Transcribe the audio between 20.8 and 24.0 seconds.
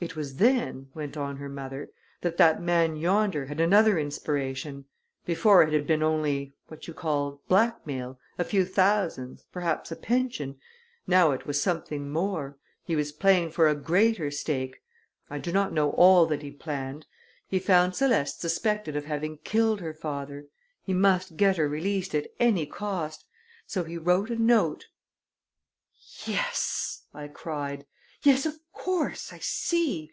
he must get her released at any cost; so he